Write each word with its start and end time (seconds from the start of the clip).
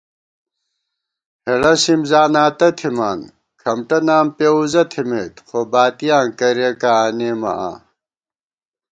ہېڑہ 1.45 1.73
سِم 1.83 2.01
زاناتہ 2.09 2.69
تھِمان، 2.77 3.19
کھمٹہ 3.61 3.99
نام 4.07 4.25
پېوُزہ 4.37 4.83
تھِمېت، 4.91 5.33
خو 5.47 5.59
باتِیاں 5.71 6.25
کریَکہ 6.39 6.89
آنېمہ 7.03 7.51
آں 7.67 7.77